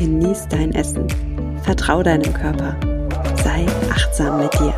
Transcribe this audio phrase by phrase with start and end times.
[0.00, 1.06] genieß dein Essen,
[1.62, 2.74] vertrau deinem Körper,
[3.44, 4.72] sei achtsam mit dir.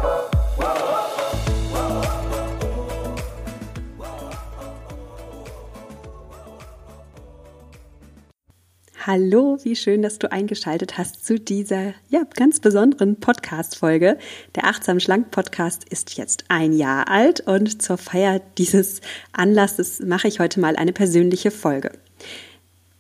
[9.07, 14.19] Hallo, wie schön, dass du eingeschaltet hast zu dieser ja, ganz besonderen Podcast-Folge.
[14.57, 19.01] Der Achtsam Schlank Podcast ist jetzt ein Jahr alt und zur Feier dieses
[19.33, 21.93] Anlasses mache ich heute mal eine persönliche Folge.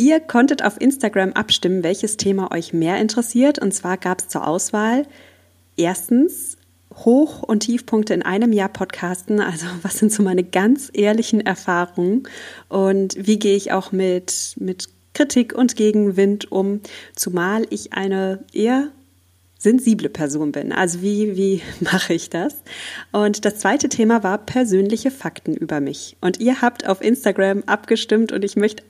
[0.02, 3.60] Ihr konntet auf Instagram abstimmen, welches Thema euch mehr interessiert.
[3.60, 5.06] Und zwar gab es zur Auswahl
[5.76, 6.56] erstens
[6.92, 9.38] Hoch- und Tiefpunkte in einem Jahr podcasten.
[9.38, 12.24] Also was sind so meine ganz ehrlichen Erfahrungen
[12.68, 16.80] und wie gehe ich auch mit, mit Kritik und Gegenwind um,
[17.14, 18.88] zumal ich eine eher
[19.56, 20.72] sensible Person bin.
[20.72, 22.56] Also wie, wie mache ich das?
[23.12, 26.16] Und das zweite Thema war persönliche Fakten über mich.
[26.20, 28.82] Und ihr habt auf Instagram abgestimmt und ich möchte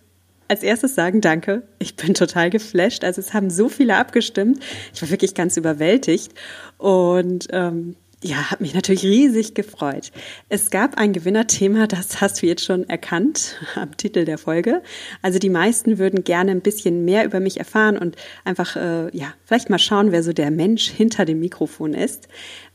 [0.52, 1.62] als erstes sagen, danke.
[1.78, 3.04] Ich bin total geflasht.
[3.04, 4.62] Also es haben so viele abgestimmt.
[4.92, 6.34] Ich war wirklich ganz überwältigt.
[6.76, 10.12] Und ähm, ja, hat mich natürlich riesig gefreut.
[10.50, 14.82] Es gab ein Gewinnerthema, das hast du jetzt schon erkannt am Titel der Folge.
[15.22, 19.32] Also die meisten würden gerne ein bisschen mehr über mich erfahren und einfach, äh, ja,
[19.46, 22.28] vielleicht mal schauen, wer so der Mensch hinter dem Mikrofon ist.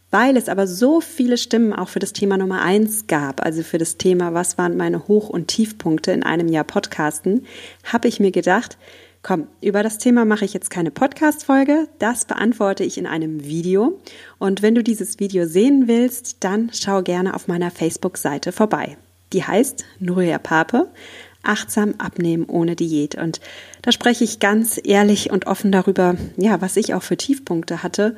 [0.09, 3.77] Weil es aber so viele Stimmen auch für das Thema Nummer eins gab, also für
[3.77, 7.45] das Thema, was waren meine Hoch- und Tiefpunkte in einem Jahr Podcasten,
[7.83, 8.77] habe ich mir gedacht,
[9.23, 11.89] Komm, über das Thema mache ich jetzt keine Podcast-Folge.
[11.99, 13.99] Das beantworte ich in einem Video.
[14.37, 18.95] Und wenn du dieses Video sehen willst, dann schau gerne auf meiner Facebook-Seite vorbei.
[19.33, 20.87] Die heißt Nuria Pape.
[21.43, 23.15] Achtsam abnehmen ohne Diät.
[23.15, 23.41] Und
[23.81, 28.15] da spreche ich ganz ehrlich und offen darüber, ja, was ich auch für Tiefpunkte hatte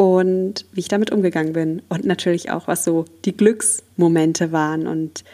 [0.00, 1.82] und wie ich damit umgegangen bin.
[1.90, 5.24] Und natürlich auch, was so die Glücksmomente waren und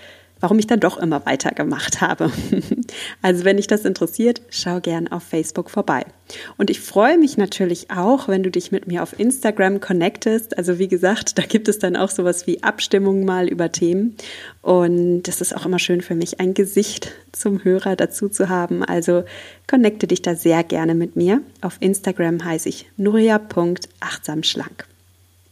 [0.46, 2.30] warum ich dann doch immer weitergemacht habe.
[3.20, 6.04] Also wenn dich das interessiert, schau gern auf Facebook vorbei.
[6.56, 10.56] Und ich freue mich natürlich auch, wenn du dich mit mir auf Instagram connectest.
[10.56, 14.16] Also wie gesagt, da gibt es dann auch sowas wie Abstimmungen mal über Themen.
[14.62, 18.84] Und das ist auch immer schön für mich, ein Gesicht zum Hörer dazu zu haben.
[18.84, 19.24] Also
[19.66, 21.40] connecte dich da sehr gerne mit mir.
[21.60, 24.86] Auf Instagram heiße ich nuria.achtsamschlank.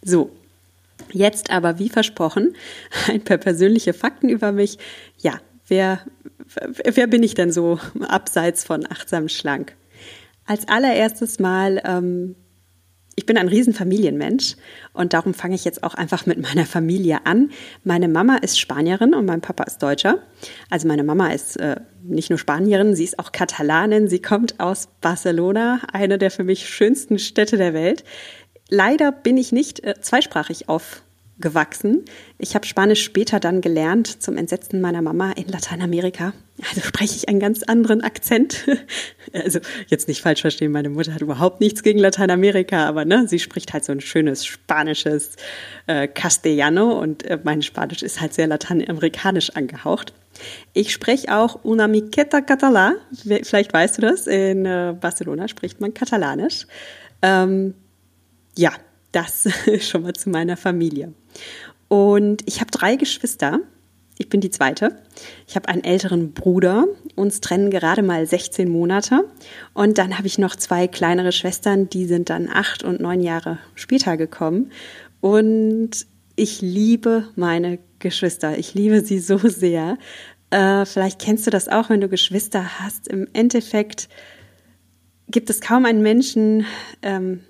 [0.03, 0.31] So,
[1.13, 2.57] Jetzt aber, wie versprochen,
[3.09, 4.79] ein paar persönliche Fakten über mich.
[5.19, 6.01] Ja, wer,
[6.85, 9.77] wer bin ich denn so abseits von achtsam schlank?
[10.47, 12.37] Als allererstes mal, ähm,
[13.17, 14.57] ich bin ein Riesenfamilienmensch
[14.93, 17.51] und darum fange ich jetzt auch einfach mit meiner Familie an.
[17.85, 20.19] Meine Mama ist Spanierin und mein Papa ist Deutscher.
[20.69, 24.09] Also meine Mama ist äh, nicht nur Spanierin, sie ist auch Katalanin.
[24.09, 28.05] Sie kommt aus Barcelona, eine der für mich schönsten Städte der Welt.
[28.69, 32.05] Leider bin ich nicht äh, zweisprachig aufgewachsen.
[32.39, 36.33] Ich habe Spanisch später dann gelernt, zum Entsetzen meiner Mama in Lateinamerika.
[36.69, 38.67] Also spreche ich einen ganz anderen Akzent.
[39.33, 39.59] Also
[39.89, 43.73] jetzt nicht falsch verstehen, meine Mutter hat überhaupt nichts gegen Lateinamerika, aber ne, sie spricht
[43.73, 45.35] halt so ein schönes spanisches
[45.89, 50.13] äh, Castellano und äh, mein Spanisch ist halt sehr lateinamerikanisch angehaucht.
[50.73, 52.93] Ich spreche auch una miqueta català.
[53.13, 54.29] Vielleicht weißt du das.
[54.29, 56.69] In äh, Barcelona spricht man Katalanisch.
[57.23, 57.75] Ähm,
[58.59, 58.73] ja,
[59.13, 59.49] das
[59.81, 61.13] schon mal zu meiner Familie.
[61.89, 63.61] Und ich habe drei Geschwister.
[64.17, 65.03] Ich bin die zweite.
[65.47, 66.87] Ich habe einen älteren Bruder.
[67.17, 69.25] Uns trennen gerade mal 16 Monate.
[69.73, 73.59] Und dann habe ich noch zwei kleinere Schwestern, die sind dann acht und neun Jahre
[73.75, 74.71] später gekommen.
[75.21, 78.59] Und ich liebe meine Geschwister.
[78.59, 79.99] Ich liebe sie so sehr.
[80.51, 83.09] Äh, vielleicht kennst du das auch, wenn du Geschwister hast.
[83.09, 84.09] Im Endeffekt
[85.29, 86.67] gibt es kaum einen Menschen,
[87.03, 87.41] ähm,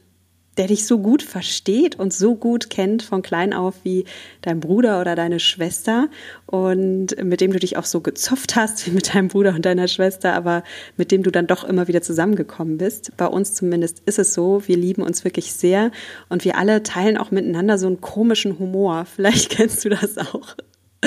[0.57, 4.05] der dich so gut versteht und so gut kennt von klein auf wie
[4.43, 6.09] dein Bruder oder deine Schwester
[6.47, 9.89] und mit dem du dich auch so gezopft hast wie mit deinem Bruder und deiner
[9.89, 10.63] Schwester, aber
[10.97, 13.17] mit dem du dann doch immer wieder zusammengekommen bist.
[13.17, 15.91] Bei uns zumindest ist es so, wir lieben uns wirklich sehr
[16.29, 19.07] und wir alle teilen auch miteinander so einen komischen Humor.
[19.07, 20.57] Vielleicht kennst du das auch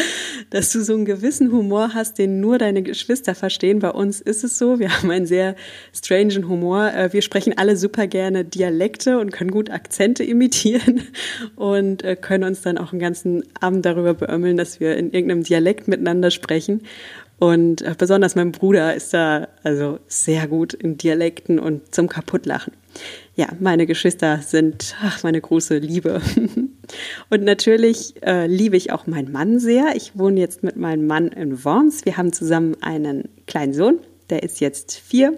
[0.49, 3.79] dass du so einen gewissen Humor hast, den nur deine Geschwister verstehen.
[3.79, 5.55] Bei uns ist es so, wir haben einen sehr
[5.93, 6.93] strangen Humor.
[6.93, 11.01] Äh, wir sprechen alle super gerne Dialekte und können gut Akzente imitieren
[11.55, 15.43] und äh, können uns dann auch einen ganzen Abend darüber beömmeln, dass wir in irgendeinem
[15.43, 16.81] Dialekt miteinander sprechen.
[17.39, 22.73] Und äh, besonders mein Bruder ist da also sehr gut in Dialekten und zum Kaputtlachen.
[23.35, 26.21] Ja, meine Geschwister sind ach, meine große Liebe.
[27.29, 29.95] und natürlich äh, liebe ich auch meinen Mann sehr.
[29.95, 32.05] Ich wohne jetzt mit meinem Mann in Worms.
[32.05, 33.99] Wir haben zusammen einen kleinen Sohn,
[34.29, 35.37] der ist jetzt vier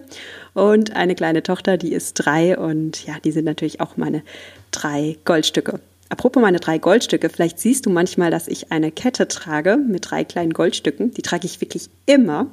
[0.54, 4.22] und eine kleine Tochter, die ist drei und ja, die sind natürlich auch meine
[4.70, 5.80] drei Goldstücke.
[6.08, 10.24] Apropos meine drei Goldstücke, vielleicht siehst du manchmal, dass ich eine Kette trage mit drei
[10.24, 11.12] kleinen Goldstücken.
[11.12, 12.48] Die trage ich wirklich immer.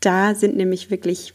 [0.00, 1.34] Da sind nämlich wirklich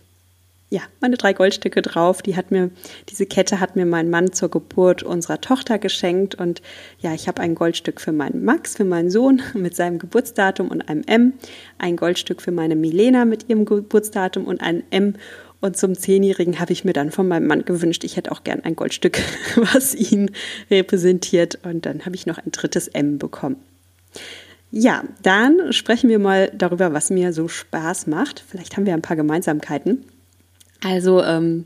[0.69, 2.21] ja, meine drei Goldstücke drauf.
[2.21, 2.71] Die hat mir,
[3.09, 6.35] diese Kette hat mir mein Mann zur Geburt unserer Tochter geschenkt.
[6.35, 6.61] Und
[6.99, 10.89] ja, ich habe ein Goldstück für meinen Max, für meinen Sohn mit seinem Geburtsdatum und
[10.89, 11.33] einem M.
[11.77, 15.15] Ein Goldstück für meine Milena mit ihrem Geburtsdatum und ein M.
[15.61, 18.61] Und zum Zehnjährigen habe ich mir dann von meinem Mann gewünscht, ich hätte auch gern
[18.63, 19.19] ein Goldstück,
[19.55, 20.31] was ihn
[20.71, 21.59] repräsentiert.
[21.63, 23.57] Und dann habe ich noch ein drittes M bekommen.
[24.71, 28.43] Ja, dann sprechen wir mal darüber, was mir so Spaß macht.
[28.47, 30.03] Vielleicht haben wir ein paar Gemeinsamkeiten.
[30.85, 31.65] Also, ähm,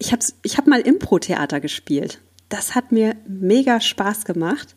[0.00, 2.20] ich habe ich hab mal Impro-Theater gespielt.
[2.48, 4.74] Das hat mir mega Spaß gemacht.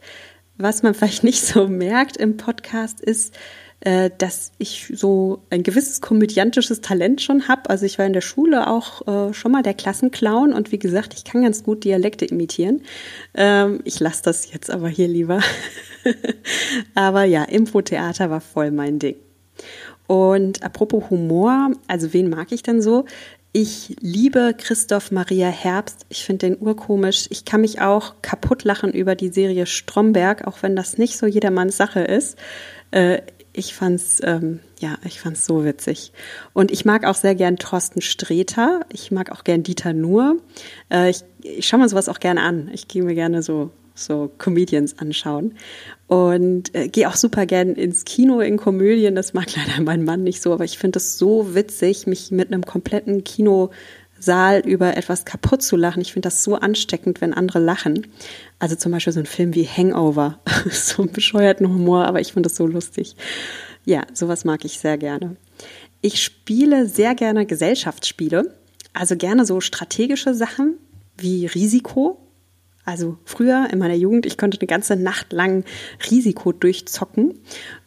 [0.57, 3.35] Was man vielleicht nicht so merkt im Podcast ist,
[3.79, 7.67] äh, dass ich so ein gewisses komödiantisches Talent schon habe.
[7.71, 11.15] Also ich war in der Schule auch äh, schon mal der Klassenclown und wie gesagt,
[11.15, 12.83] ich kann ganz gut Dialekte imitieren.
[13.33, 15.41] Ähm, ich lasse das jetzt aber hier lieber.
[16.93, 19.15] aber ja, Impro-Theater war voll mein Ding.
[20.09, 23.05] Und apropos Humor, also wen mag ich denn so?
[23.51, 26.05] Ich liebe Christoph Maria Herbst.
[26.09, 27.25] Ich finde den urkomisch.
[27.31, 31.25] Ich kann mich auch kaputt lachen über die Serie Stromberg, auch wenn das nicht so
[31.25, 32.37] jedermanns Sache ist.
[32.91, 36.13] Äh, ich fand's, ähm, ja, ich fand's so witzig.
[36.53, 38.81] Und ich mag auch sehr gern Thorsten Sträter.
[38.93, 40.37] Ich mag auch gern Dieter Nuhr.
[40.91, 42.69] Äh, ich, ich schaue mir sowas auch gerne an.
[42.71, 45.55] Ich gehe mir gerne so, so Comedians anschauen.
[46.07, 49.15] Und äh, gehe auch super gern ins Kino in Komödien.
[49.15, 52.51] Das mag leider mein Mann nicht so, aber ich finde es so witzig, mich mit
[52.51, 53.71] einem kompletten Kino
[54.19, 56.01] Saal über etwas kaputt zu lachen.
[56.01, 58.07] Ich finde das so ansteckend, wenn andere lachen.
[58.59, 60.39] Also zum Beispiel so ein Film wie Hangover.
[60.71, 63.15] so einen bescheuerten Humor, aber ich finde das so lustig.
[63.85, 65.37] Ja, sowas mag ich sehr gerne.
[66.01, 68.55] Ich spiele sehr gerne Gesellschaftsspiele.
[68.93, 70.77] Also gerne so strategische Sachen
[71.17, 72.19] wie Risiko.
[72.89, 75.63] Also früher in meiner Jugend, ich konnte eine ganze Nacht lang
[76.09, 77.35] Risiko durchzocken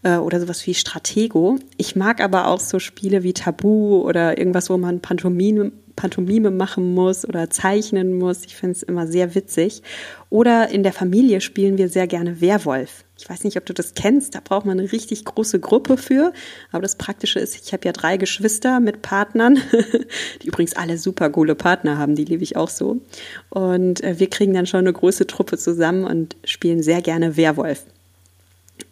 [0.04, 1.58] äh, oder sowas wie Stratego.
[1.76, 6.94] Ich mag aber auch so Spiele wie Tabu oder irgendwas, wo man Pantomime, Pantomime machen
[6.94, 8.44] muss oder zeichnen muss.
[8.44, 9.82] Ich finde es immer sehr witzig.
[10.30, 13.04] Oder in der Familie spielen wir sehr gerne Werwolf.
[13.22, 16.32] Ich weiß nicht, ob du das kennst, da braucht man eine richtig große Gruppe für.
[16.72, 19.60] Aber das Praktische ist, ich habe ja drei Geschwister mit Partnern,
[20.42, 23.00] die übrigens alle super coole Partner haben, die liebe ich auch so.
[23.48, 27.84] Und äh, wir kriegen dann schon eine große Truppe zusammen und spielen sehr gerne Werwolf.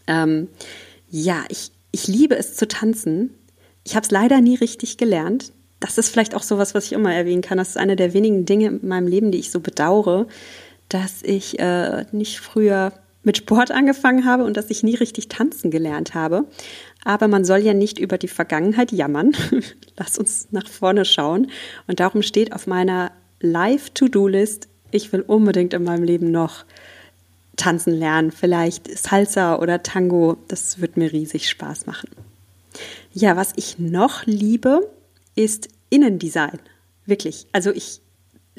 [0.06, 0.46] Ähm,
[1.10, 3.34] ja, ich, ich liebe es zu tanzen.
[3.82, 5.50] Ich habe es leider nie richtig gelernt
[5.80, 7.56] das ist vielleicht auch sowas, was ich immer erwähnen kann.
[7.56, 10.26] Das ist eine der wenigen Dinge in meinem Leben, die ich so bedauere,
[10.90, 12.92] dass ich äh, nicht früher
[13.22, 16.46] mit Sport angefangen habe und dass ich nie richtig tanzen gelernt habe.
[17.04, 19.32] Aber man soll ja nicht über die Vergangenheit jammern.
[19.96, 21.50] Lass uns nach vorne schauen.
[21.86, 26.64] Und darum steht auf meiner Live-To-Do-List, ich will unbedingt in meinem Leben noch
[27.56, 28.32] tanzen lernen.
[28.32, 30.36] Vielleicht Salsa oder Tango.
[30.48, 32.10] Das wird mir riesig Spaß machen.
[33.12, 34.90] Ja, was ich noch liebe,
[35.34, 36.58] ist Innendesign.
[37.06, 37.46] Wirklich.
[37.52, 38.00] Also ich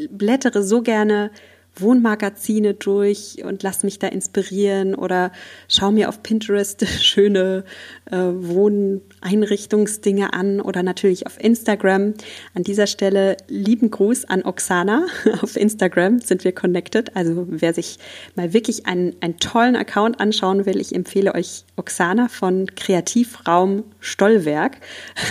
[0.10, 1.32] blättere so gerne
[1.76, 5.32] Wohnmagazine durch und lass mich da inspirieren oder
[5.68, 7.64] schau mir auf Pinterest schöne
[8.06, 12.14] äh, Wohneinrichtungsdinge an oder natürlich auf Instagram.
[12.54, 15.06] An dieser Stelle lieben Gruß an Oksana.
[15.42, 17.16] Auf Instagram sind wir connected.
[17.16, 17.98] Also wer sich
[18.36, 24.78] mal wirklich einen, einen tollen Account anschauen will, ich empfehle euch Oksana von Kreativraum Stollwerk.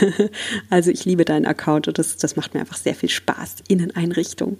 [0.70, 3.56] also ich liebe deinen Account und das, das macht mir einfach sehr viel Spaß.
[3.68, 4.56] Inneneinrichtung.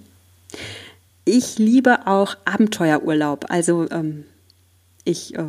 [1.25, 3.45] Ich liebe auch Abenteuerurlaub.
[3.49, 4.25] Also ähm,
[5.03, 5.45] ich äh,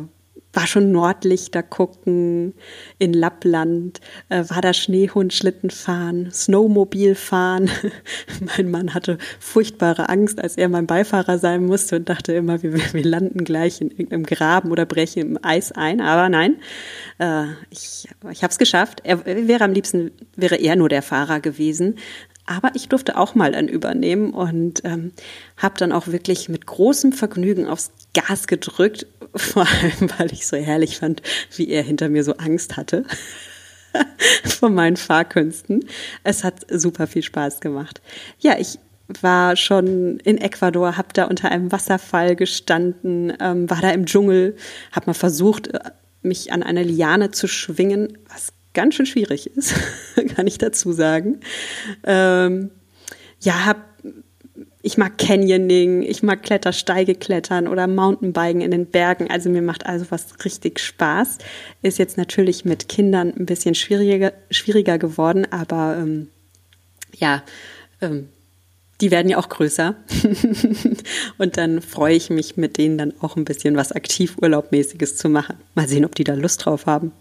[0.53, 2.53] war schon Nordlichter gucken
[2.99, 3.99] in Lappland,
[4.29, 7.71] äh, war da Schneehundschlitten fahren, Snowmobil fahren.
[8.57, 12.73] mein Mann hatte furchtbare Angst, als er mein Beifahrer sein musste und dachte immer, wir,
[12.93, 16.01] wir landen gleich in irgendeinem Graben oder brechen im Eis ein.
[16.01, 16.57] Aber nein,
[17.17, 19.01] äh, ich, ich habe es geschafft.
[19.03, 21.95] Er wäre am liebsten, wäre er nur der Fahrer gewesen.
[22.45, 25.13] Aber ich durfte auch mal dann übernehmen und ähm,
[25.57, 30.57] habe dann auch wirklich mit großem Vergnügen aufs Gas gedrückt, vor allem weil ich so
[30.57, 31.21] herrlich fand,
[31.55, 33.05] wie er hinter mir so Angst hatte
[34.45, 35.85] von meinen Fahrkünsten.
[36.23, 38.01] Es hat super viel Spaß gemacht.
[38.39, 38.79] Ja, ich
[39.21, 44.55] war schon in Ecuador, habe da unter einem Wasserfall gestanden, ähm, war da im Dschungel,
[44.91, 45.79] habe mal versucht, äh,
[46.21, 49.73] mich an einer Liane zu schwingen, was ganz schön schwierig ist,
[50.35, 51.39] kann ich dazu sagen.
[52.03, 52.71] Ähm,
[53.39, 53.85] ja, hab,
[54.81, 59.29] ich mag Canyoning, ich mag Klettersteige klettern oder Mountainbiken in den Bergen.
[59.29, 61.37] Also mir macht also was richtig Spaß.
[61.81, 66.29] Ist jetzt natürlich mit Kindern ein bisschen schwieriger, schwieriger geworden, aber ähm,
[67.15, 67.43] ja,
[68.01, 68.29] ähm,
[69.01, 69.95] die werden ja auch größer.
[71.37, 75.57] und dann freue ich mich, mit denen dann auch ein bisschen was Aktivurlaubmäßiges zu machen.
[75.75, 77.11] Mal sehen, ob die da Lust drauf haben.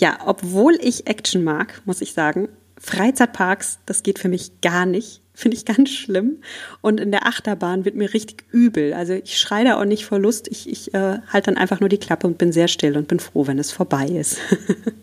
[0.00, 5.20] Ja, obwohl ich Action mag, muss ich sagen, Freizeitparks, das geht für mich gar nicht.
[5.34, 6.38] Finde ich ganz schlimm.
[6.80, 8.92] Und in der Achterbahn wird mir richtig übel.
[8.92, 10.48] Also ich schreie da auch nicht vor Lust.
[10.48, 13.20] Ich, ich äh, halte dann einfach nur die Klappe und bin sehr still und bin
[13.20, 14.38] froh, wenn es vorbei ist.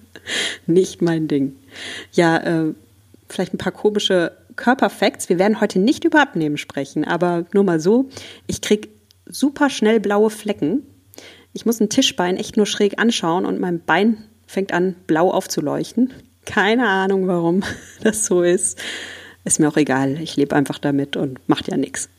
[0.67, 1.55] nicht mein Ding.
[2.11, 2.73] Ja, äh,
[3.29, 5.29] vielleicht ein paar komische Körperfacts.
[5.29, 8.09] Wir werden heute nicht über Abnehmen sprechen, aber nur mal so.
[8.45, 8.89] Ich kriege
[9.25, 10.83] super schnell blaue Flecken.
[11.53, 16.13] Ich muss ein Tischbein echt nur schräg anschauen und mein Bein fängt an, blau aufzuleuchten.
[16.45, 17.63] Keine Ahnung, warum
[18.01, 18.79] das so ist.
[19.43, 20.19] Ist mir auch egal.
[20.21, 22.09] Ich lebe einfach damit und macht ja nichts.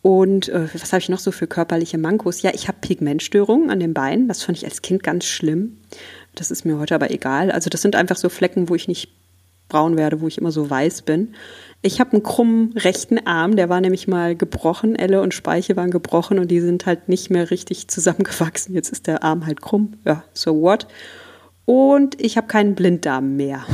[0.00, 2.42] Und äh, was habe ich noch so für körperliche Mankos?
[2.42, 4.26] Ja, ich habe Pigmentstörungen an den Beinen.
[4.26, 5.78] Das fand ich als Kind ganz schlimm.
[6.34, 7.52] Das ist mir heute aber egal.
[7.52, 9.10] Also das sind einfach so Flecken, wo ich nicht
[9.68, 11.34] braun werde, wo ich immer so weiß bin.
[11.80, 14.96] Ich habe einen krummen rechten Arm, der war nämlich mal gebrochen.
[14.96, 18.74] Elle und Speiche waren gebrochen und die sind halt nicht mehr richtig zusammengewachsen.
[18.74, 19.94] Jetzt ist der Arm halt krumm.
[20.04, 20.86] Ja, so what?
[21.64, 23.64] Und ich habe keinen Blinddarm mehr.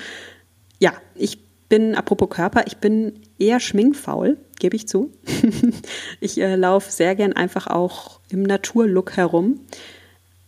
[0.78, 5.10] ja, ich bin, apropos Körper, ich bin eher schminkfaul, gebe ich zu.
[6.20, 9.60] ich äh, laufe sehr gern einfach auch im Naturlook herum.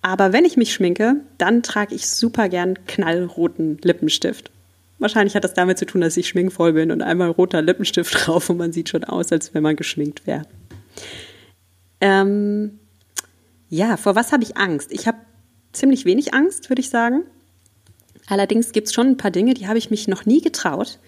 [0.00, 4.50] Aber wenn ich mich schminke, dann trage ich super gern knallroten Lippenstift.
[4.98, 8.50] Wahrscheinlich hat das damit zu tun, dass ich schminkvoll bin und einmal roter Lippenstift drauf
[8.50, 10.42] und man sieht schon aus, als wenn man geschminkt wäre.
[12.00, 12.78] Ähm,
[13.68, 14.92] ja, vor was habe ich Angst?
[14.92, 15.18] Ich habe
[15.72, 17.22] ziemlich wenig Angst, würde ich sagen.
[18.26, 20.98] Allerdings gibt es schon ein paar Dinge, die habe ich mich noch nie getraut.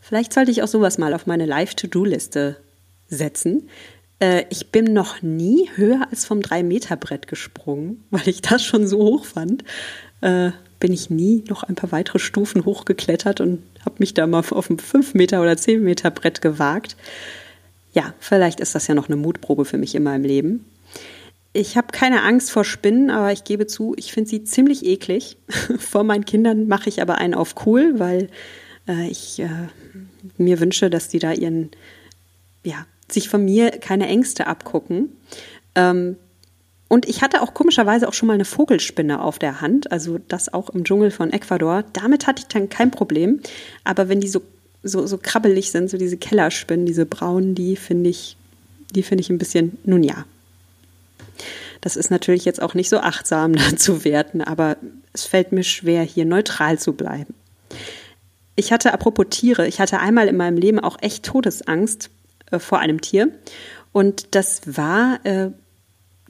[0.00, 2.56] Vielleicht sollte ich auch sowas mal auf meine Live-To-Do-Liste
[3.08, 3.68] setzen.
[4.18, 8.98] Äh, ich bin noch nie höher als vom 3-Meter-Brett gesprungen, weil ich das schon so
[8.98, 9.64] hoch fand.
[10.20, 14.44] Äh, bin ich nie noch ein paar weitere Stufen hochgeklettert und habe mich da mal
[14.50, 16.96] auf ein 5 Meter oder 10 Meter Brett gewagt.
[17.92, 20.66] Ja, vielleicht ist das ja noch eine Mutprobe für mich in meinem Leben.
[21.56, 25.38] Ich habe keine Angst vor Spinnen, aber ich gebe zu, ich finde sie ziemlich eklig.
[25.78, 28.28] vor meinen Kindern mache ich aber einen auf cool, weil
[28.86, 29.48] äh, ich äh,
[30.36, 31.70] mir wünsche, dass die da ihren,
[32.62, 35.16] ja, sich von mir keine Ängste abgucken.
[35.74, 36.16] Ähm,
[36.88, 40.52] und ich hatte auch komischerweise auch schon mal eine Vogelspinne auf der Hand, also das
[40.52, 41.84] auch im Dschungel von Ecuador.
[41.94, 43.40] Damit hatte ich dann kein Problem.
[43.82, 44.42] Aber wenn die so,
[44.82, 48.36] so, so krabbelig sind, so diese Kellerspinnen, diese braunen, die finde ich,
[48.94, 50.26] die finde ich ein bisschen, nun ja.
[51.80, 54.76] Das ist natürlich jetzt auch nicht so achtsam da zu werten, aber
[55.12, 57.34] es fällt mir schwer, hier neutral zu bleiben.
[58.54, 62.10] Ich hatte, apropos Tiere, ich hatte einmal in meinem Leben auch echt Todesangst
[62.50, 63.30] äh, vor einem Tier.
[63.92, 65.50] Und das war äh,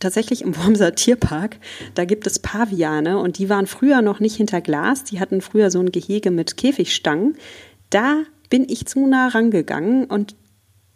[0.01, 1.59] tatsächlich im Wormser Tierpark,
[1.95, 5.71] da gibt es Paviane und die waren früher noch nicht hinter Glas, die hatten früher
[5.71, 7.37] so ein Gehege mit Käfigstangen.
[7.91, 10.37] Da bin ich zu nah rangegangen und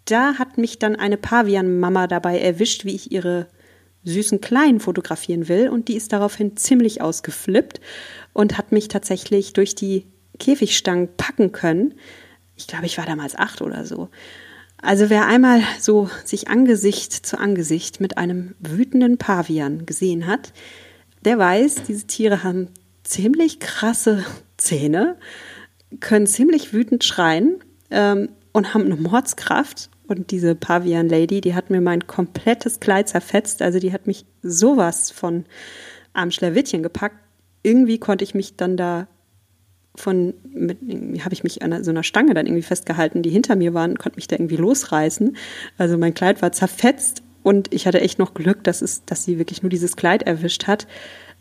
[0.05, 3.47] da hat mich dann eine Pavianmama dabei erwischt, wie ich ihre
[4.05, 7.81] süßen Kleinen fotografieren will und die ist daraufhin ziemlich ausgeflippt
[8.33, 10.07] und hat mich tatsächlich durch die
[10.39, 11.95] Käfigstangen packen können.
[12.57, 14.09] Ich glaube, ich war damals acht oder so.
[14.83, 20.53] Also wer einmal so sich Angesicht zu Angesicht mit einem wütenden Pavian gesehen hat,
[21.25, 22.69] der weiß, diese Tiere haben
[23.03, 24.25] ziemlich krasse
[24.57, 25.17] Zähne,
[26.01, 27.57] können ziemlich wütend schreien
[27.91, 29.91] ähm, und haben eine Mordskraft.
[30.11, 33.63] Und diese Pavian-Lady, die hat mir mein komplettes Kleid zerfetzt.
[33.63, 35.45] Also die hat mich sowas von
[36.13, 37.15] am Schlawittchen gepackt.
[37.63, 39.07] Irgendwie konnte ich mich dann da
[39.95, 40.35] von,
[41.21, 44.17] habe ich mich an so einer Stange dann irgendwie festgehalten, die hinter mir waren, konnte
[44.17, 45.37] mich da irgendwie losreißen.
[45.79, 49.39] Also mein Kleid war zerfetzt und ich hatte echt noch Glück, dass, es, dass sie
[49.39, 50.89] wirklich nur dieses Kleid erwischt hat.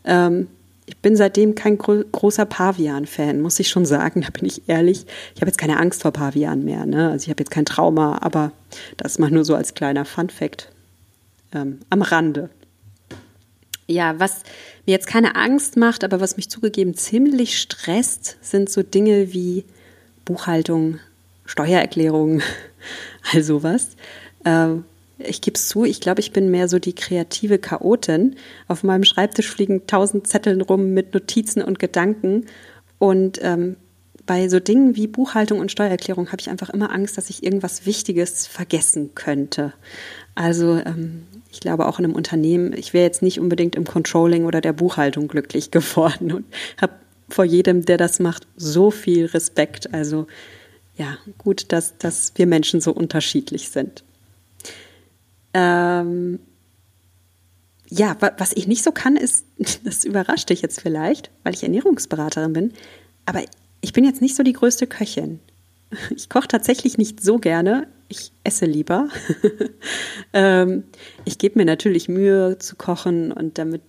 [0.04, 0.46] Ähm,
[0.90, 5.06] ich bin seitdem kein gro großer Pavian-Fan, muss ich schon sagen, da bin ich ehrlich.
[5.34, 7.10] Ich habe jetzt keine Angst vor Pavian mehr, ne?
[7.10, 8.52] Also ich habe jetzt kein Trauma, aber
[8.96, 10.68] das mal nur so als kleiner Fun-Fact
[11.54, 12.50] ähm, am Rande.
[13.86, 14.42] Ja, was
[14.86, 19.64] mir jetzt keine Angst macht, aber was mich zugegeben ziemlich stresst, sind so Dinge wie
[20.24, 20.98] Buchhaltung,
[21.44, 22.42] Steuererklärung,
[23.32, 23.90] all sowas.
[24.44, 24.84] Ähm,
[25.24, 28.36] ich gebe es zu, ich glaube, ich bin mehr so die kreative Chaotin.
[28.68, 32.46] Auf meinem Schreibtisch fliegen tausend Zetteln rum mit Notizen und Gedanken.
[32.98, 33.76] Und ähm,
[34.26, 37.86] bei so Dingen wie Buchhaltung und Steuererklärung habe ich einfach immer Angst, dass ich irgendwas
[37.86, 39.72] Wichtiges vergessen könnte.
[40.34, 44.44] Also ähm, ich glaube auch in einem Unternehmen, ich wäre jetzt nicht unbedingt im Controlling
[44.44, 46.44] oder der Buchhaltung glücklich geworden und
[46.80, 46.92] habe
[47.28, 49.92] vor jedem, der das macht, so viel Respekt.
[49.92, 50.26] Also
[50.96, 54.04] ja, gut, dass, dass wir Menschen so unterschiedlich sind.
[55.54, 56.40] Ähm,
[57.88, 59.44] ja, was ich nicht so kann, ist,
[59.84, 62.72] das überrascht dich jetzt vielleicht, weil ich Ernährungsberaterin bin,
[63.26, 63.42] aber
[63.80, 65.40] ich bin jetzt nicht so die größte Köchin.
[66.14, 67.88] Ich koche tatsächlich nicht so gerne.
[68.08, 69.08] Ich esse lieber.
[70.32, 70.84] ähm,
[71.24, 73.82] ich gebe mir natürlich Mühe zu kochen und damit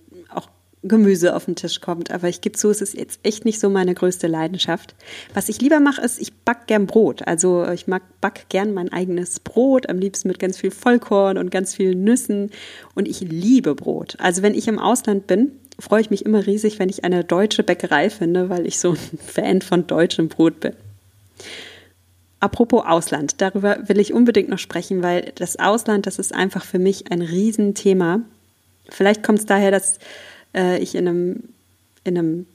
[0.82, 2.10] Gemüse auf den Tisch kommt.
[2.10, 4.94] Aber ich gebe zu, es ist jetzt echt nicht so meine größte Leidenschaft.
[5.34, 7.26] Was ich lieber mache, ist, ich back gern Brot.
[7.26, 11.50] Also ich mag, back gern mein eigenes Brot, am liebsten mit ganz viel Vollkorn und
[11.50, 12.50] ganz vielen Nüssen.
[12.94, 14.16] Und ich liebe Brot.
[14.18, 17.62] Also wenn ich im Ausland bin, freue ich mich immer riesig, wenn ich eine deutsche
[17.62, 20.72] Bäckerei finde, weil ich so ein Fan von deutschem Brot bin.
[22.40, 26.80] Apropos Ausland, darüber will ich unbedingt noch sprechen, weil das Ausland, das ist einfach für
[26.80, 28.22] mich ein Riesenthema.
[28.88, 30.00] Vielleicht kommt es daher, dass
[30.54, 31.48] äh, ich in einem,
[32.04, 32.46] in einem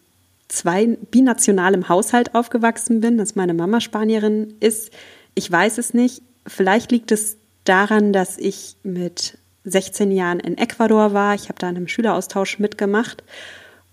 [0.48, 4.92] zwei binationalem Haushalt aufgewachsen bin, dass meine Mama Spanierin ist.
[5.36, 6.22] Ich weiß es nicht.
[6.46, 11.36] Vielleicht liegt es daran, dass ich mit 16 Jahren in Ecuador war.
[11.36, 13.24] Ich habe da einen Schüleraustausch mitgemacht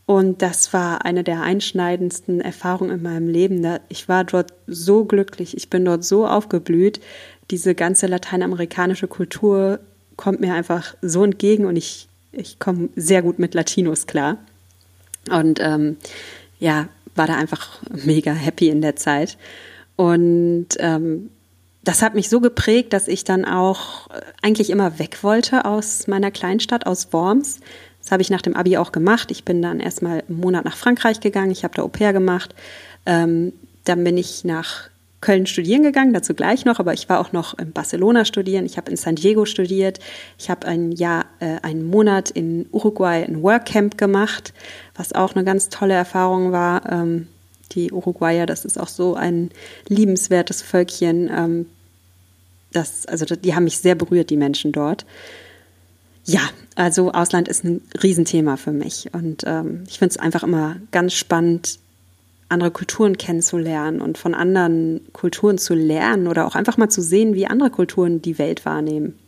[0.07, 3.67] und das war eine der einschneidendsten Erfahrungen in meinem Leben.
[3.89, 7.01] Ich war dort so glücklich, ich bin dort so aufgeblüht.
[7.51, 9.81] Diese ganze lateinamerikanische Kultur
[10.17, 14.39] kommt mir einfach so entgegen und ich, ich komme sehr gut mit Latinos klar.
[15.31, 15.97] Und ähm,
[16.59, 19.39] ja, war da einfach mega happy in der Zeit.
[19.97, 21.31] Und ähm,
[21.83, 24.09] das hat mich so geprägt, dass ich dann auch
[24.43, 27.61] eigentlich immer weg wollte aus meiner Kleinstadt, aus Worms.
[28.03, 29.31] Das habe ich nach dem Abi auch gemacht.
[29.31, 31.51] Ich bin dann erstmal einen Monat nach Frankreich gegangen.
[31.51, 32.55] Ich habe da Au pair gemacht.
[33.07, 33.53] Ähm,
[33.85, 34.89] dann bin ich nach
[35.25, 38.77] Köln studieren gegangen, dazu gleich noch, aber ich war auch noch in Barcelona studieren, ich
[38.77, 39.99] habe in San Diego studiert,
[40.39, 44.53] ich habe ein Jahr, äh, einen Monat in Uruguay ein Workcamp gemacht,
[44.95, 46.93] was auch eine ganz tolle Erfahrung war.
[46.93, 47.29] Ähm,
[47.73, 49.51] die Uruguayer, das ist auch so ein
[49.89, 51.31] liebenswertes Völkchen.
[51.35, 51.67] Ähm,
[52.73, 55.07] das, also die haben mich sehr berührt, die Menschen dort.
[56.27, 56.43] Ja,
[56.75, 59.09] also Ausland ist ein Riesenthema für mich.
[59.13, 61.79] Und ähm, ich finde es einfach immer ganz spannend,
[62.55, 67.35] andere Kulturen kennenzulernen und von anderen Kulturen zu lernen oder auch einfach mal zu sehen,
[67.35, 69.19] wie andere Kulturen die Welt wahrnehmen.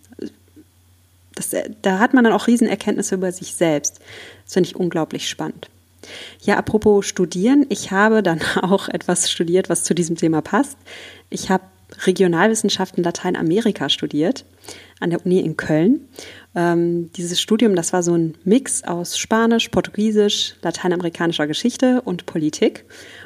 [1.35, 4.01] Das, da hat man dann auch Riesenerkenntnisse über sich selbst.
[4.45, 5.69] Das finde ich unglaublich spannend.
[6.41, 10.79] Ja, apropos Studieren, ich habe dann auch etwas studiert, was zu diesem Thema passt.
[11.29, 11.65] Ich habe
[12.05, 14.45] Regionalwissenschaften Lateinamerika studiert
[15.01, 16.09] an der Uni in Köln.
[16.55, 22.85] Ähm, dieses Studium, das war so ein Mix aus Spanisch, Portugiesisch, lateinamerikanischer Geschichte und Politik.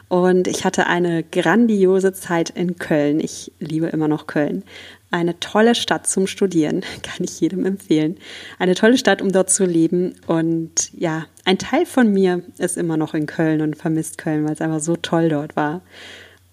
[0.09, 3.21] Und ich hatte eine grandiose Zeit in Köln.
[3.21, 4.65] Ich liebe immer noch Köln.
[5.13, 8.17] Eine tolle Stadt zum Studieren, kann ich jedem empfehlen.
[8.59, 10.15] Eine tolle Stadt, um dort zu leben.
[10.27, 14.55] Und ja, ein Teil von mir ist immer noch in Köln und vermisst Köln, weil
[14.55, 15.83] es einfach so toll dort war.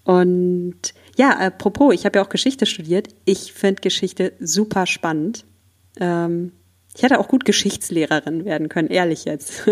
[0.04, 3.08] Und ja, apropos, ich habe ja auch Geschichte studiert.
[3.24, 5.44] Ich finde Geschichte super spannend.
[5.98, 6.52] Ähm,
[6.98, 9.62] ich hätte auch gut Geschichtslehrerin werden können, ehrlich jetzt.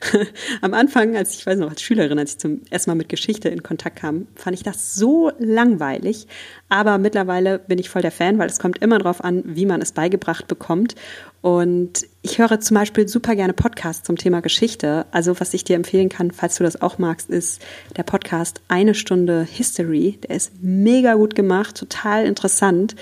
[0.62, 3.50] Am Anfang, als ich weiß noch, als Schülerin, als ich zum ersten Mal mit Geschichte
[3.50, 6.26] in Kontakt kam, fand ich das so langweilig.
[6.70, 9.82] Aber mittlerweile bin ich voll der Fan, weil es kommt immer darauf an, wie man
[9.82, 10.94] es beigebracht bekommt.
[11.42, 15.04] Und ich höre zum Beispiel super gerne Podcasts zum Thema Geschichte.
[15.10, 17.60] Also was ich dir empfehlen kann, falls du das auch magst, ist
[17.98, 20.18] der Podcast Eine Stunde History.
[20.26, 22.96] Der ist mega gut gemacht, total interessant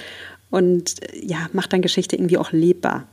[0.50, 3.06] und ja, macht dann Geschichte irgendwie auch lebbar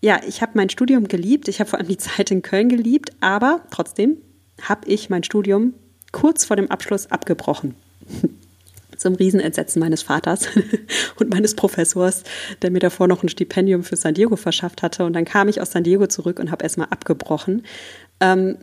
[0.00, 1.48] ja, ich habe mein Studium geliebt.
[1.48, 4.16] Ich habe vor allem die Zeit in Köln geliebt, aber trotzdem
[4.62, 5.74] habe ich mein Studium
[6.12, 7.74] kurz vor dem Abschluss abgebrochen.
[8.96, 10.48] Zum Riesenentsetzen meines Vaters
[11.16, 12.22] und meines Professors,
[12.60, 15.04] der mir davor noch ein Stipendium für San Diego verschafft hatte.
[15.04, 17.64] Und dann kam ich aus San Diego zurück und habe erstmal abgebrochen.
[18.20, 18.58] Ähm,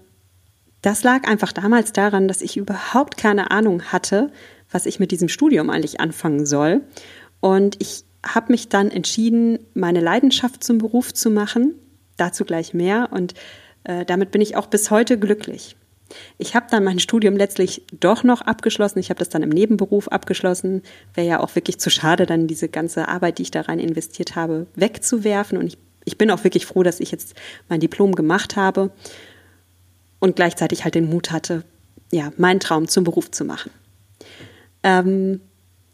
[0.83, 4.31] das lag einfach damals daran, dass ich überhaupt keine Ahnung hatte,
[4.71, 6.81] was ich mit diesem Studium eigentlich anfangen soll.
[7.39, 11.73] Und ich habe mich dann entschieden, meine Leidenschaft zum Beruf zu machen.
[12.17, 13.09] Dazu gleich mehr.
[13.11, 13.33] Und
[13.83, 15.75] äh, damit bin ich auch bis heute glücklich.
[16.37, 18.99] Ich habe dann mein Studium letztlich doch noch abgeschlossen.
[18.99, 20.81] Ich habe das dann im Nebenberuf abgeschlossen.
[21.13, 24.35] Wäre ja auch wirklich zu schade, dann diese ganze Arbeit, die ich da rein investiert
[24.35, 25.57] habe, wegzuwerfen.
[25.57, 27.35] Und ich, ich bin auch wirklich froh, dass ich jetzt
[27.69, 28.91] mein Diplom gemacht habe
[30.19, 31.63] und gleichzeitig halt den Mut hatte,
[32.11, 33.71] ja, meinen Traum zum Beruf zu machen.
[34.83, 35.41] Ähm,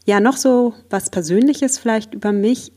[0.05, 2.71] ja, noch so was Persönliches vielleicht über mich.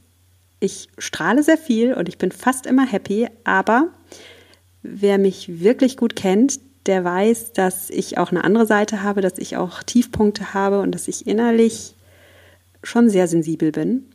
[0.61, 3.89] Ich strahle sehr viel und ich bin fast immer happy, aber
[4.83, 9.39] wer mich wirklich gut kennt, der weiß, dass ich auch eine andere Seite habe, dass
[9.39, 11.95] ich auch Tiefpunkte habe und dass ich innerlich
[12.83, 14.07] schon sehr sensibel bin.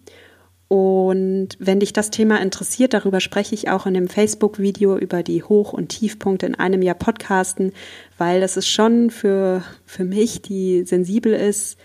[0.69, 5.43] Und wenn dich das Thema interessiert, darüber spreche ich auch in dem Facebook-Video über die
[5.43, 7.74] Hoch- und Tiefpunkte in einem Jahr Podcasten,
[8.17, 11.78] weil das ist schon für, für mich, die sensibel ist,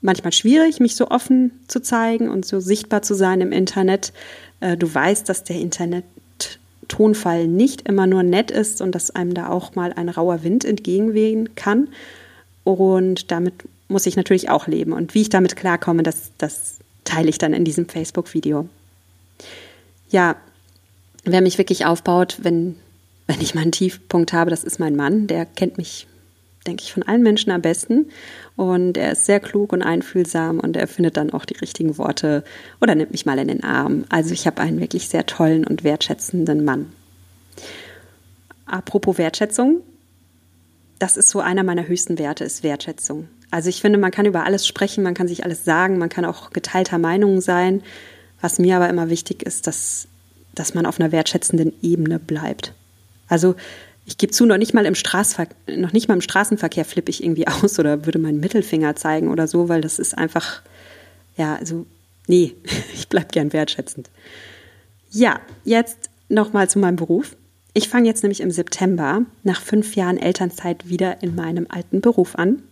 [0.00, 4.12] manchmal schwierig, mich so offen zu zeigen und so sichtbar zu sein im Internet.
[4.60, 9.48] Äh, du weißt, dass der Internet-Tonfall nicht immer nur nett ist und dass einem da
[9.48, 11.88] auch mal ein rauer Wind entgegenwehen kann.
[12.64, 13.54] Und damit
[13.88, 14.92] muss ich natürlich auch leben.
[14.92, 18.68] Und wie ich damit klarkomme, das, das teile ich dann in diesem Facebook-Video.
[20.10, 20.36] Ja,
[21.24, 22.76] wer mich wirklich aufbaut, wenn,
[23.26, 25.26] wenn ich mal einen Tiefpunkt habe, das ist mein Mann.
[25.26, 26.06] Der kennt mich,
[26.68, 28.10] denke ich, von allen Menschen am besten.
[28.56, 32.44] Und er ist sehr klug und einfühlsam und er findet dann auch die richtigen Worte
[32.80, 34.04] oder nimmt mich mal in den Arm.
[34.08, 36.92] Also ich habe einen wirklich sehr tollen und wertschätzenden Mann.
[38.66, 39.80] Apropos Wertschätzung,
[40.98, 43.28] das ist so einer meiner höchsten Werte, ist Wertschätzung.
[43.50, 46.24] Also ich finde, man kann über alles sprechen, man kann sich alles sagen, man kann
[46.24, 47.82] auch geteilter Meinung sein.
[48.40, 50.06] Was mir aber immer wichtig ist, dass,
[50.54, 52.74] dass man auf einer wertschätzenden Ebene bleibt.
[53.28, 53.54] Also
[54.08, 57.22] ich gebe zu, noch nicht mal im Straßenverkehr, noch nicht mal im Straßenverkehr flippe ich
[57.22, 60.62] irgendwie aus oder würde meinen Mittelfinger zeigen oder so, weil das ist einfach,
[61.36, 61.86] ja, also,
[62.26, 62.54] nee,
[62.94, 64.08] ich bleibe gern wertschätzend.
[65.10, 67.36] Ja, jetzt nochmal zu meinem Beruf.
[67.74, 72.34] Ich fange jetzt nämlich im September nach fünf Jahren Elternzeit wieder in meinem alten Beruf
[72.34, 72.62] an.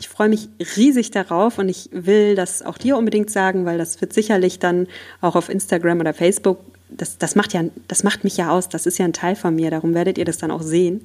[0.00, 4.00] Ich freue mich riesig darauf und ich will das auch dir unbedingt sagen, weil das
[4.00, 4.88] wird sicherlich dann
[5.20, 6.58] auch auf Instagram oder Facebook,
[6.96, 9.54] das, das, macht, ja, das macht mich ja aus, das ist ja ein Teil von
[9.54, 11.02] mir, darum werdet ihr das dann auch sehen.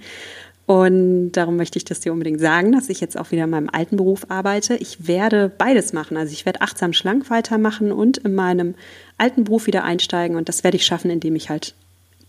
[0.66, 3.70] Und darum möchte ich das dir unbedingt sagen, dass ich jetzt auch wieder in meinem
[3.70, 4.76] alten Beruf arbeite.
[4.76, 6.16] Ich werde beides machen.
[6.16, 8.76] Also ich werde achtsam schlank weitermachen und in meinem
[9.18, 10.38] alten Beruf wieder einsteigen.
[10.38, 11.74] Und das werde ich schaffen, indem ich halt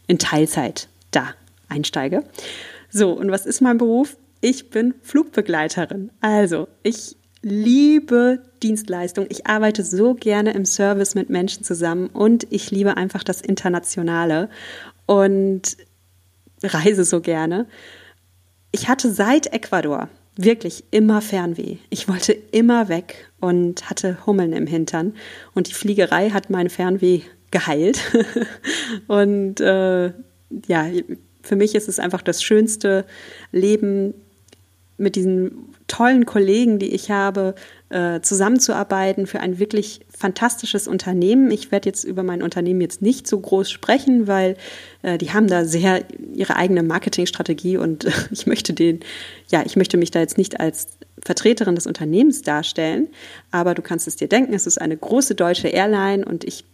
[0.09, 1.35] in Teilzeit da
[1.69, 2.25] einsteige.
[2.91, 4.17] So, und was ist mein Beruf?
[4.41, 6.11] Ich bin Flugbegleiterin.
[6.21, 9.27] Also, ich liebe Dienstleistung.
[9.29, 14.49] Ich arbeite so gerne im Service mit Menschen zusammen und ich liebe einfach das Internationale
[15.07, 15.77] und
[16.63, 17.67] reise so gerne.
[18.71, 21.77] Ich hatte seit Ecuador wirklich immer Fernweh.
[21.91, 25.15] Ich wollte immer weg und hatte Hummeln im Hintern.
[25.55, 28.01] Und die Fliegerei hat mein Fernweh geheilt.
[29.09, 30.13] und äh,
[30.67, 30.87] ja,
[31.43, 33.05] für mich ist es einfach das schönste
[33.51, 34.15] Leben
[34.97, 37.55] mit diesen tollen Kollegen, die ich habe,
[37.91, 41.51] äh, zusammenzuarbeiten für ein wirklich fantastisches Unternehmen.
[41.51, 44.57] Ich werde jetzt über mein Unternehmen jetzt nicht so groß sprechen, weil
[45.03, 46.03] äh, die haben da sehr
[46.35, 49.01] ihre eigene Marketingstrategie und äh, ich möchte den,
[49.49, 53.09] ja, ich möchte mich da jetzt nicht als Vertreterin des Unternehmens darstellen,
[53.51, 56.65] aber du kannst es dir denken, es ist eine große deutsche Airline und ich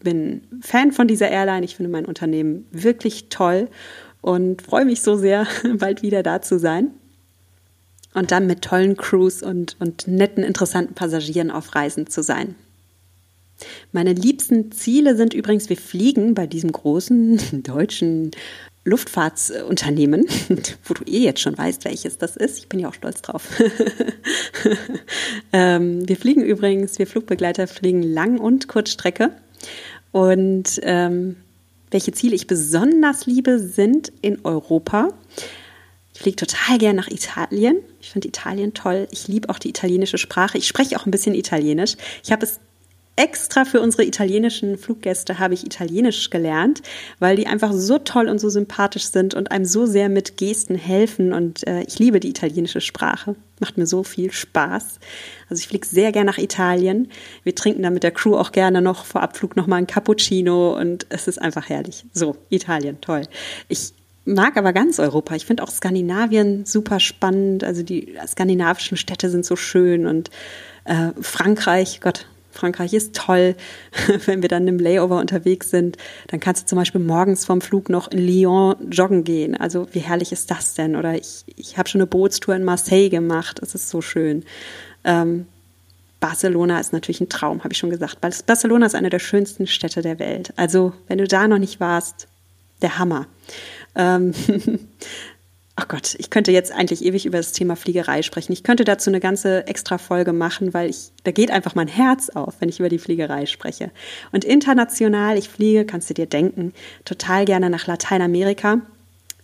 [0.00, 1.64] bin Fan von dieser Airline.
[1.64, 3.68] Ich finde mein Unternehmen wirklich toll
[4.22, 5.46] und freue mich so sehr,
[5.78, 6.90] bald wieder da zu sein.
[8.16, 12.54] Und dann mit tollen Crews und, und netten, interessanten Passagieren auf Reisen zu sein.
[13.92, 18.30] Meine liebsten Ziele sind übrigens, wir fliegen bei diesem großen deutschen
[18.84, 20.24] Luftfahrtsunternehmen,
[20.84, 22.56] wo du eh jetzt schon weißt, welches das ist.
[22.56, 23.50] Ich bin ja auch stolz drauf.
[25.52, 29.32] ähm, wir fliegen übrigens, wir Flugbegleiter fliegen Lang- und Kurzstrecke.
[30.12, 31.36] Und ähm,
[31.90, 35.10] welche Ziele ich besonders liebe, sind in Europa.
[36.16, 37.82] Ich fliege total gern nach Italien.
[38.00, 39.06] Ich finde Italien toll.
[39.10, 40.56] Ich liebe auch die italienische Sprache.
[40.56, 41.96] Ich spreche auch ein bisschen Italienisch.
[42.24, 42.58] Ich habe es
[43.16, 46.80] extra für unsere italienischen Fluggäste habe ich Italienisch gelernt,
[47.18, 50.76] weil die einfach so toll und so sympathisch sind und einem so sehr mit Gesten
[50.76, 51.34] helfen.
[51.34, 53.36] Und äh, ich liebe die italienische Sprache.
[53.60, 54.98] Macht mir so viel Spaß.
[55.50, 57.10] Also ich fliege sehr gerne nach Italien.
[57.42, 61.04] Wir trinken da mit der Crew auch gerne noch vor Abflug nochmal ein Cappuccino und
[61.10, 62.06] es ist einfach herrlich.
[62.14, 63.24] So, Italien, toll.
[63.68, 63.92] Ich
[64.26, 65.34] mag aber ganz Europa.
[65.34, 67.64] Ich finde auch Skandinavien super spannend.
[67.64, 70.30] Also die skandinavischen Städte sind so schön und
[70.84, 73.54] äh, Frankreich, Gott, Frankreich ist toll.
[74.26, 75.96] Wenn wir dann im Layover unterwegs sind,
[76.28, 79.56] dann kannst du zum Beispiel morgens vom Flug noch in Lyon joggen gehen.
[79.56, 80.96] Also wie herrlich ist das denn?
[80.96, 83.60] Oder ich, ich habe schon eine Bootstour in Marseille gemacht.
[83.62, 84.44] Es ist so schön.
[85.04, 85.46] Ähm,
[86.18, 88.20] Barcelona ist natürlich ein Traum, habe ich schon gesagt.
[88.20, 90.52] Barcelona ist eine der schönsten Städte der Welt.
[90.56, 92.26] Also wenn du da noch nicht warst,
[92.82, 93.26] der Hammer.
[93.96, 94.32] Ähm,
[95.78, 98.52] Ach Gott, ich könnte jetzt eigentlich ewig über das Thema Fliegerei sprechen.
[98.52, 102.30] Ich könnte dazu eine ganze extra Folge machen, weil ich, da geht einfach mein Herz
[102.30, 103.90] auf, wenn ich über die Fliegerei spreche.
[104.32, 106.72] Und international, ich fliege, kannst du dir denken,
[107.04, 108.80] total gerne nach Lateinamerika.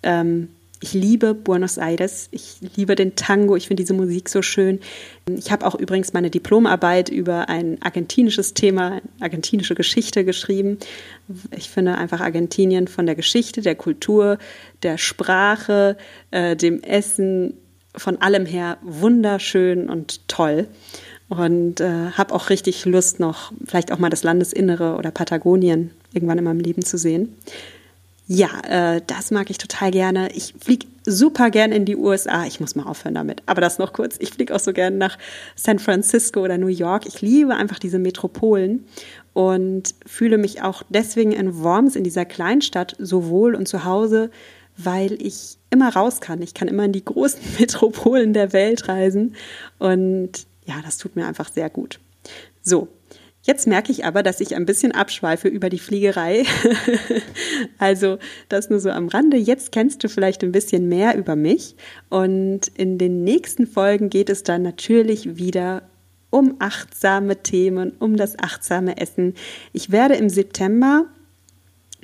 [0.02, 0.48] Ähm,
[0.82, 4.80] ich liebe Buenos Aires, ich liebe den Tango, ich finde diese Musik so schön.
[5.38, 10.78] Ich habe auch übrigens meine Diplomarbeit über ein argentinisches Thema, argentinische Geschichte geschrieben.
[11.56, 14.38] Ich finde einfach Argentinien von der Geschichte, der Kultur,
[14.82, 15.96] der Sprache,
[16.32, 17.54] äh, dem Essen,
[17.94, 20.66] von allem her wunderschön und toll.
[21.28, 26.38] und äh, habe auch richtig Lust noch vielleicht auch mal das Landesinnere oder Patagonien irgendwann
[26.38, 27.36] in meinem Leben zu sehen.
[28.26, 30.32] Ja, äh, das mag ich total gerne.
[30.32, 32.46] Ich fliege super gern in die USA.
[32.46, 33.42] Ich muss mal aufhören damit.
[33.46, 34.16] Aber das noch kurz.
[34.20, 35.18] Ich fliege auch so gern nach
[35.56, 37.06] San Francisco oder New York.
[37.06, 38.86] Ich liebe einfach diese Metropolen
[39.32, 44.30] und fühle mich auch deswegen in Worms, in dieser Kleinstadt, so wohl und zu Hause,
[44.76, 46.42] weil ich immer raus kann.
[46.42, 49.34] Ich kann immer in die großen Metropolen der Welt reisen.
[49.78, 51.98] Und ja, das tut mir einfach sehr gut.
[52.62, 52.88] So,
[53.44, 56.44] Jetzt merke ich aber, dass ich ein bisschen abschweife über die Fliegerei.
[57.78, 59.36] also das nur so am Rande.
[59.36, 61.74] Jetzt kennst du vielleicht ein bisschen mehr über mich.
[62.08, 65.82] Und in den nächsten Folgen geht es dann natürlich wieder
[66.30, 69.34] um achtsame Themen, um das achtsame Essen.
[69.72, 71.06] Ich werde im September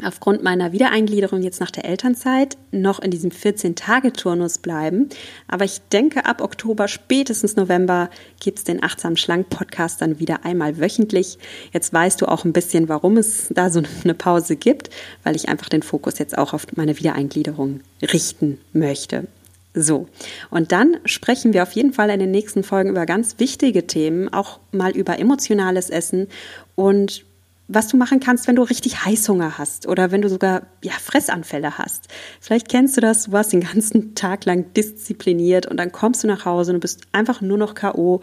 [0.04, 5.08] aufgrund meiner Wiedereingliederung jetzt nach der Elternzeit noch in diesem 14-Tage-Turnus bleiben.
[5.48, 10.44] Aber ich denke, ab Oktober, spätestens November, gibt es den Achtsam Schlank Podcast dann wieder
[10.44, 11.38] einmal wöchentlich.
[11.72, 14.90] Jetzt weißt du auch ein bisschen, warum es da so eine Pause gibt,
[15.24, 19.26] weil ich einfach den Fokus jetzt auch auf meine Wiedereingliederung richten möchte.
[19.74, 20.08] So,
[20.50, 24.32] und dann sprechen wir auf jeden Fall in den nächsten Folgen über ganz wichtige Themen,
[24.32, 26.26] auch mal über emotionales Essen
[26.74, 27.24] und
[27.68, 31.76] was du machen kannst, wenn du richtig Heißhunger hast oder wenn du sogar ja, Fressanfälle
[31.76, 32.08] hast.
[32.40, 36.26] Vielleicht kennst du das, du warst den ganzen Tag lang diszipliniert und dann kommst du
[36.26, 38.22] nach Hause und du bist einfach nur noch K.O.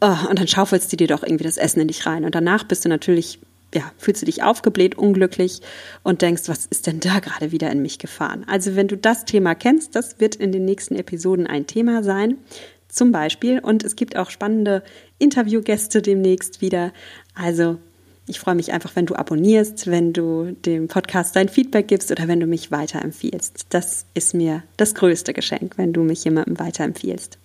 [0.00, 2.24] Oh, und dann schaufelst du dir doch irgendwie das Essen in dich rein.
[2.24, 3.40] Und danach bist du natürlich,
[3.74, 5.60] ja, fühlst du dich aufgebläht, unglücklich
[6.02, 8.44] und denkst, was ist denn da gerade wieder in mich gefahren?
[8.48, 12.38] Also wenn du das Thema kennst, das wird in den nächsten Episoden ein Thema sein.
[12.88, 13.58] Zum Beispiel.
[13.58, 14.82] Und es gibt auch spannende
[15.18, 16.92] Interviewgäste demnächst wieder.
[17.34, 17.78] Also
[18.28, 22.26] ich freue mich einfach, wenn du abonnierst, wenn du dem Podcast dein Feedback gibst oder
[22.26, 23.66] wenn du mich weiterempfiehlst.
[23.70, 27.38] Das ist mir das größte Geschenk, wenn du mich jemandem weiterempfiehlst.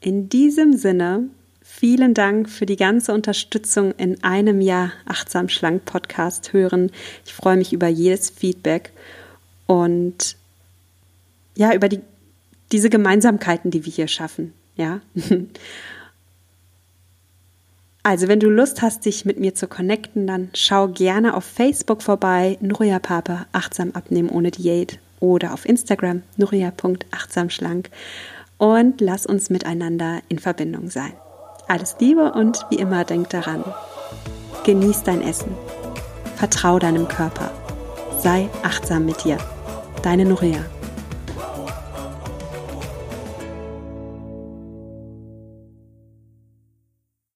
[0.00, 1.24] In diesem Sinne,
[1.60, 6.92] vielen Dank für die ganze Unterstützung in einem Jahr Achtsam Schlank Podcast hören.
[7.24, 8.92] Ich freue mich über jedes Feedback
[9.66, 10.36] und
[11.56, 12.00] ja, über die,
[12.70, 14.52] diese Gemeinsamkeiten, die wir hier schaffen.
[14.76, 15.00] Ja.
[18.06, 22.04] Also, wenn du Lust hast, dich mit mir zu connecten, dann schau gerne auf Facebook
[22.04, 27.90] vorbei, Nuria Papa, achtsam abnehmen ohne Diät oder auf Instagram, nuria.achtsamschlank
[28.58, 31.14] und lass uns miteinander in Verbindung sein.
[31.66, 33.64] Alles Liebe und wie immer denk daran,
[34.62, 35.50] genieß dein Essen,
[36.36, 37.50] vertrau deinem Körper,
[38.20, 39.36] sei achtsam mit dir.
[40.04, 40.64] Deine Nuria.